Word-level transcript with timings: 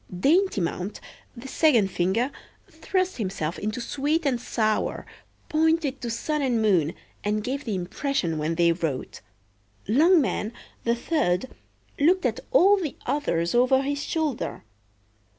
Daintymount, 0.11 0.99
the 1.37 1.47
second 1.47 1.91
finger, 1.91 2.31
thrust 2.71 3.17
himself 3.17 3.59
into 3.59 3.79
sweet 3.79 4.25
and 4.25 4.41
sour, 4.41 5.05
pointed 5.47 6.01
to 6.01 6.09
sun 6.09 6.41
and 6.41 6.59
moon, 6.59 6.95
and 7.23 7.43
gave 7.43 7.65
the 7.65 7.75
impression 7.75 8.39
when 8.39 8.55
they 8.55 8.71
wrote. 8.71 9.21
Longman, 9.87 10.53
the 10.85 10.95
third, 10.95 11.49
looked 11.99 12.25
at 12.25 12.39
all 12.49 12.77
the 12.77 12.95
others 13.05 13.53
over 13.53 13.83
his 13.83 14.01
shoulder. 14.03 14.63